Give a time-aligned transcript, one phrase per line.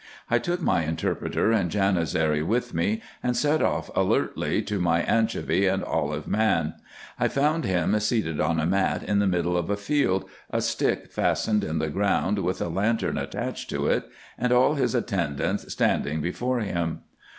[0.31, 5.67] I took my interpreter and Janizary with me, and set off alertly to my anchovy
[5.67, 6.73] and olive man.
[7.19, 11.11] I found him seated on a mat in the middle of a field, a stick
[11.11, 14.09] fastened in the around with a lantern attached to it,
[14.39, 17.01] and all his attendants stand ing before him.